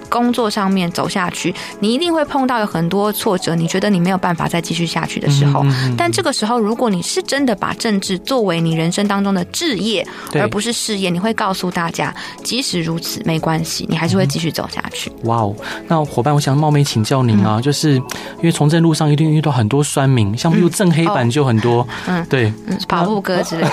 [0.08, 5.64] 工作上面走下去，你一定会碰到有很多挫折，你觉得你没有办法再继续下去的时候。
[5.96, 15.10] 但这个时候，如果你是真的把政治作为你人生当中的志业，而不是事业，你会告诉大家，即使如此没关系，你还是会继续走下去。
[15.24, 15.54] 哇哦，
[15.88, 22.52] 那伙伴，我想冒昧请教您啊，就是因为从政路上一定遇到很多酸民，像比如正黑板就很多，嗯，对，
[22.88, 23.70] 跑步哥之类的。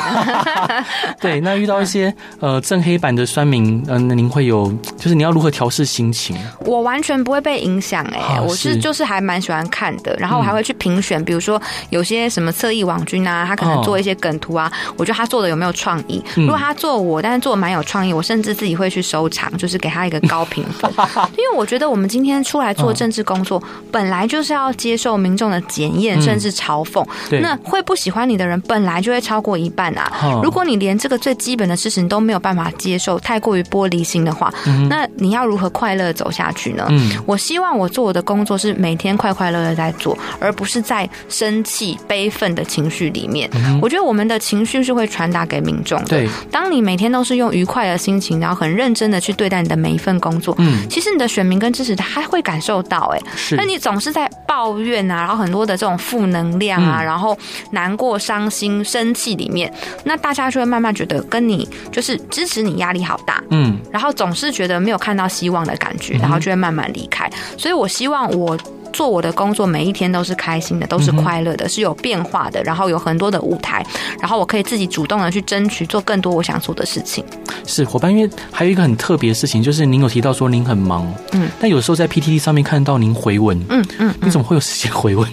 [1.20, 6.23] 对，那遇到一些呃正黑板的酸民，嗯，那您会有，就是你要如何调试心情？
[6.24, 6.38] 情？
[6.66, 16.24] 我完全不会被影响哎、我是是就是还蛮喜欢看的，然后我还会去评选，比如说有些什么侧翼网军啊，他可能做一些梗图啊，我觉得他做的有没有创意？
[16.36, 20.90] 嗯如果他做我，但是做的蛮有创意，我甚至自己会去收藏，就是给他一个高评分，
[21.38, 27.06] 因为我觉得我们今天出来做政治工作，本来就是要接受民众的检验，嗯甚至嘲讽。
[27.30, 30.40] 对那会不喜欢你的人本来就会超过一半啊嗯。
[30.44, 34.54] 如果你连这个最基本的事情都没有办法接受，太过于玻璃心的话，
[34.90, 36.86] 那你要如何快乐走下去呢？
[36.90, 37.12] 嗯。
[37.26, 43.50] 我希望我做我的工作是每天快快乐乐在做，而不是在生气、悲愤的情绪里面。
[43.82, 46.08] 我觉得我们的情绪是会传达给民众的。
[46.08, 53.56] 对，当你每天都是用愉快的心情，然后很认真的去对待你的每一份工作，嗯，其实你的选民跟支持他会感受到、欸，哎，是。
[53.56, 57.06] 那你总是在抱怨啊，然后很多的这种负能量啊，嗯。
[57.06, 57.38] 然后
[57.72, 59.72] 难过、伤心、生气里面，
[60.04, 67.30] 那大家就会慢慢觉得跟你就是支持你压力好大，嗯，然后总是觉得没有看到希望的感觉，然后就会慢慢离开。
[67.58, 68.58] 所以我希望我。
[68.94, 73.84] 做我的工作，每一天都是开心的，都是快乐的，是有变化的，然后有很多的舞台，
[74.20, 77.26] 然后我可以自己主动的去争取，做更多我想做的事情。
[77.66, 85.28] 是伙伴，因为还有一个很特别的事情，就是您有提到说您很忙，嗯，但有时候在 PTT 上面看到您回文，嗯嗯，你怎么会有时间回文？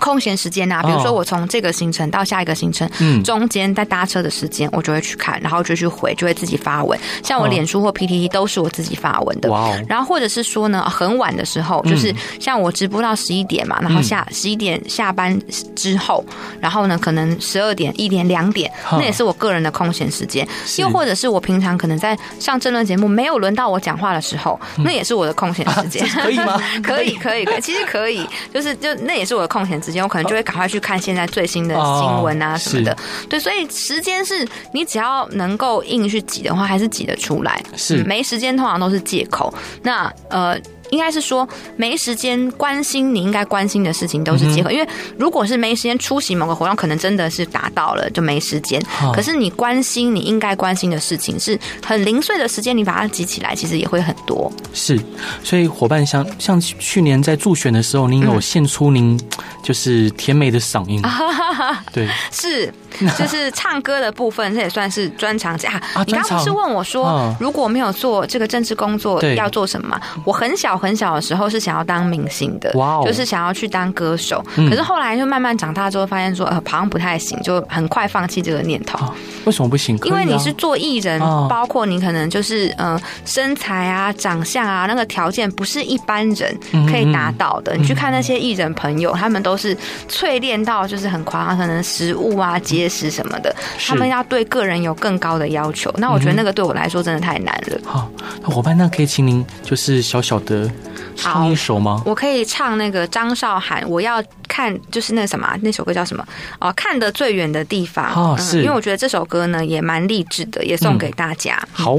[0.00, 6.98] 空闲时间啊，比如说我从这个行程到下一个行程，嗯中间在搭车的时间，我就会去看，然后就去回，就会自己发文。
[7.22, 9.50] 像我脸书或 PTT 都是我自己发文的。
[9.50, 15.38] 哇哦然后或者是说呢，很晚的时候，就是像我直播到十一点嘛，然后下十一点下班
[15.74, 16.24] 之后，
[16.60, 20.46] 然后呢，可能十二点、一点、两点，那也是我个人的空闲时间。
[20.64, 26.06] 是又或者是我平常可能在上政论节目没有轮到我讲话的时候，那也是我的空闲时间。
[26.14, 26.60] 可以吗？
[26.82, 32.96] 可以，可以，可以，其实可以，就是就那也是我的空闲时间，我可能就会赶快去看现在最新的新闻啊哦什么的。
[33.28, 37.62] 对，所以时间是你只要能够硬去挤的话，还是挤得出来。
[37.76, 39.52] 是嗯没时间通常都是借口。
[39.82, 40.58] 那呃。
[40.94, 44.88] 应该是说没时间关心你应该关心的事情都是借口，因为
[45.18, 48.80] 如果是没时间出席某个活动，可能真的是达到了就没时间。
[49.12, 54.52] 可是你关心你应该关心的事情是很零碎的时间，你把它集起来，其实也会很多。
[54.72, 54.98] 是，
[55.42, 59.20] 所以伙伴像像去年在助选的时候，您有献出您
[59.62, 61.02] 就是甜美的嗓音，
[61.92, 62.72] 对，是，
[63.18, 65.82] 就是唱歌的部分，这也算是专长啊。
[65.94, 69.98] 啊你刚刚不是问我说，嗯如果没有做这个政治工作要做什么？
[70.24, 74.44] 我很小很小的时候是想要当明星的，哇哦就是想要去当歌手。
[74.56, 78.98] 嗯可是后来就慢慢长大之后，发现说呃好像不太行，就很快放弃这个念头。
[78.98, 79.14] 啊
[79.44, 79.96] 为什么不行？
[79.96, 86.58] 啊因为你是做艺人，哦包括你可能就是呃身材啊、长相啊，那个条件不是一般人
[86.90, 87.76] 可以达到的。
[87.76, 89.76] 你去看那些艺人朋友，他们都是
[90.08, 93.54] 淬炼到就是很夸张，可能食物啊、节食什么的，
[93.86, 95.92] 他们要对个人有更高的要求。
[95.98, 97.78] 那我觉得那个对我来说真的太难了。
[97.84, 98.10] 好，
[98.42, 100.70] 那伙伴，那可以请您就是小小的
[101.16, 102.02] 唱一首吗？
[102.04, 106.24] 我可以唱那个张韶涵，我要看就是那什么啊那首歌叫什么？
[106.60, 108.12] 哦，看得最远的地方。
[108.14, 111.58] 哦是因为我觉得这首歌呢也蛮励志的，也送给大家。
[111.72, 111.98] 好，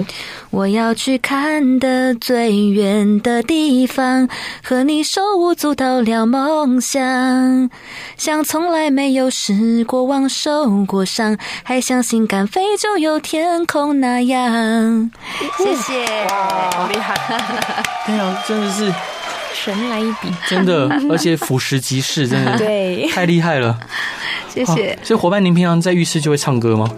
[0.50, 4.28] 我要去看得最远的地方，
[4.64, 7.70] 和你手舞足蹈聊梦想，
[8.18, 15.12] 像从来没有失过望、受过伤，还相信敢飞就有天空那样。
[15.58, 16.06] 谢谢，
[16.76, 17.16] 好厉害，
[18.06, 18.85] 对啊，真的是
[19.54, 23.78] 神来一笔，真的， 而且俯拾即是，真的对，太厉害了。
[24.56, 24.98] 谢谢。
[24.98, 26.90] 好所以伙伴，您平常在浴室就会唱歌吗？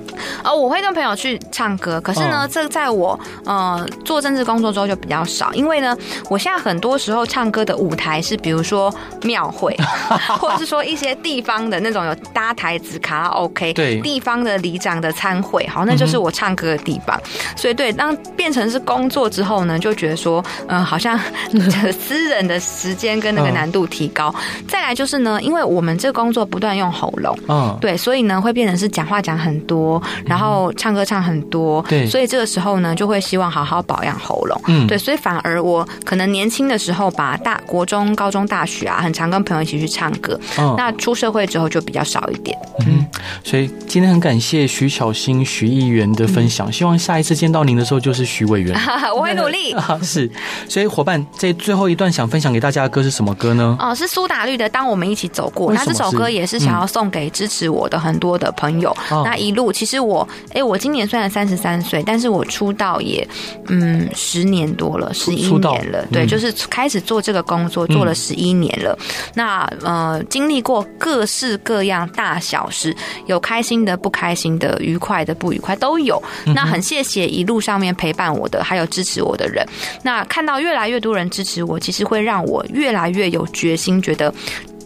[0.44, 5.98] 哦，我会跟朋友去唱歌，可是呢，哦这在我呃做政治工作之后就比较少，因为呢，
[6.30, 8.94] 我现在很多时候唱歌的舞台是比如说
[9.24, 9.76] 庙会，
[10.40, 17.20] 或者是说一些地方的那种有搭台子卡拉 OK，对地方的里长的参会，好，那就是我唱歌的地方。
[17.56, 21.20] 所以对，当变成是工作之后呢，就觉得说，嗯、好像
[22.00, 24.34] 私人的时间跟那个难度提高。
[24.68, 27.38] 再来就是呢，因为我们这个工作不断用喉咙。
[27.48, 31.82] 嗯，对，所以呢，会变成是讲话讲很多，然后唱歌唱很多。
[31.88, 34.62] 对所以这个时候呢，就会希望好好保养喉咙。
[34.68, 40.40] 嗯对，所以反而我可能年轻的时候，把大国中、高中、大学啊，很常跟朋友一起去唱歌。
[40.58, 42.58] 嗯那出社会之后就比较少一点。
[42.86, 43.06] 嗯，
[43.44, 48.78] 所以今天很感谢徐巧芯徐议员的分享，希望下一次见到您的时候就是徐委员。
[49.16, 49.74] 我会努力。
[49.74, 50.30] 啊， 是，
[50.70, 53.76] 所以伙伴，这最后一段想分享给大家的歌是什么歌呢？
[53.80, 55.72] 哦，是苏打绿的《当我们一起走过》。
[55.76, 58.90] 那这首歌也是想要送给支持我的很多的朋友。
[59.12, 63.28] 哦、那一路其实我，哎，我今年虽然三十三岁，但是我出道也
[63.68, 66.04] 嗯十年多了，十一年了。
[66.12, 68.98] 对，就是开始做这个工作做了十一年了。
[68.98, 72.96] 嗯、那呃，经历过各式各样大小事，
[73.28, 76.20] 有开心的、不开心的、愉快的、不愉快都有。
[76.56, 79.64] 那很谢谢一路上面陪伴我的，还有支持我的人。
[80.02, 84.34] 那看到越来越多人支持我，其实会让我越来越有决心，觉得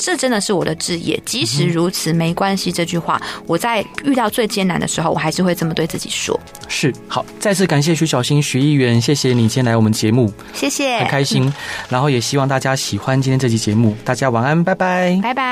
[0.01, 1.21] 这真的是我的志业。
[1.25, 2.71] 即使如此，没关系。
[2.71, 6.37] 这句话，我在遇到最艰难的时候，我还是会这么对自己说。
[6.67, 11.53] 是，好，再次感谢徐小新徐议员，谢谢你今天来我们节目，谢谢，很开心。
[11.87, 15.51] 然后也希望大家喜欢今天这期节目，大家晚安，拜拜，拜拜。